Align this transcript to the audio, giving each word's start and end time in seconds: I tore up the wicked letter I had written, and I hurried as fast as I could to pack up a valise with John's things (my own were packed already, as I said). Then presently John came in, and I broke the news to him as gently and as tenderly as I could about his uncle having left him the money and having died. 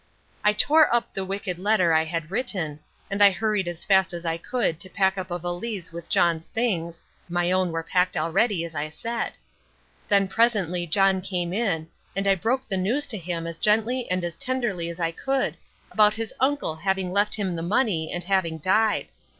I 0.43 0.51
tore 0.53 0.91
up 0.91 1.13
the 1.13 1.23
wicked 1.23 1.59
letter 1.59 1.93
I 1.93 2.05
had 2.05 2.31
written, 2.31 2.79
and 3.11 3.21
I 3.23 3.29
hurried 3.29 3.67
as 3.67 3.83
fast 3.85 4.13
as 4.13 4.25
I 4.25 4.35
could 4.35 4.79
to 4.79 4.89
pack 4.89 5.15
up 5.15 5.29
a 5.29 5.37
valise 5.37 5.91
with 5.91 6.09
John's 6.09 6.47
things 6.47 7.03
(my 7.29 7.51
own 7.51 7.71
were 7.71 7.83
packed 7.83 8.17
already, 8.17 8.65
as 8.65 8.73
I 8.73 8.89
said). 8.89 9.33
Then 10.07 10.27
presently 10.27 10.87
John 10.87 11.21
came 11.21 11.53
in, 11.53 11.87
and 12.15 12.25
I 12.25 12.33
broke 12.33 12.67
the 12.67 12.77
news 12.77 13.05
to 13.13 13.17
him 13.19 13.45
as 13.45 13.59
gently 13.59 14.09
and 14.09 14.23
as 14.23 14.37
tenderly 14.37 14.89
as 14.89 14.99
I 14.99 15.11
could 15.11 15.55
about 15.91 16.15
his 16.15 16.33
uncle 16.39 16.77
having 16.77 17.11
left 17.13 17.35
him 17.35 17.55
the 17.55 17.61
money 17.61 18.11
and 18.11 18.23
having 18.23 18.57
died. 18.57 19.07